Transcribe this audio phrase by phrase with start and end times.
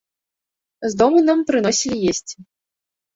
[0.93, 2.37] З дому нам прыносілі есці.